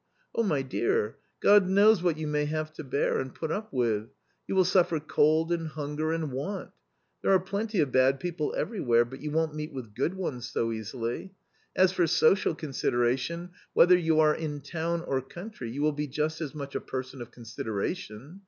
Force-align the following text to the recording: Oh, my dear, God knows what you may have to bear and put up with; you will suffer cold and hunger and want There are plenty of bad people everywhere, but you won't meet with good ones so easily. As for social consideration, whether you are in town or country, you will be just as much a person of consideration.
Oh, 0.33 0.41
my 0.41 0.63
dear, 0.63 1.17
God 1.41 1.67
knows 1.67 2.01
what 2.01 2.17
you 2.17 2.25
may 2.25 2.45
have 2.45 2.73
to 2.73 2.83
bear 2.83 3.19
and 3.19 3.35
put 3.35 3.51
up 3.51 3.71
with; 3.71 4.09
you 4.47 4.55
will 4.55 4.65
suffer 4.65 4.99
cold 4.99 5.51
and 5.51 5.67
hunger 5.67 6.11
and 6.11 6.31
want 6.31 6.71
There 7.21 7.31
are 7.31 7.39
plenty 7.39 7.79
of 7.81 7.91
bad 7.91 8.19
people 8.19 8.51
everywhere, 8.57 9.05
but 9.05 9.21
you 9.21 9.29
won't 9.29 9.53
meet 9.53 9.71
with 9.71 9.93
good 9.93 10.15
ones 10.15 10.49
so 10.51 10.71
easily. 10.71 11.35
As 11.75 11.91
for 11.91 12.07
social 12.07 12.55
consideration, 12.55 13.51
whether 13.73 13.95
you 13.95 14.19
are 14.19 14.33
in 14.33 14.61
town 14.61 15.03
or 15.03 15.21
country, 15.21 15.69
you 15.69 15.83
will 15.83 15.91
be 15.93 16.07
just 16.07 16.41
as 16.41 16.55
much 16.55 16.73
a 16.73 16.81
person 16.81 17.21
of 17.21 17.29
consideration. 17.29 18.39